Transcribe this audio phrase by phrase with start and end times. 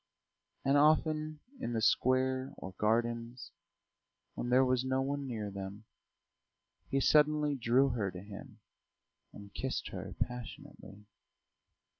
[0.65, 3.51] And often in the square or gardens,
[4.33, 5.85] when there was no one near them,
[6.89, 8.61] he suddenly drew her to him
[9.31, 11.05] and kissed her passionately.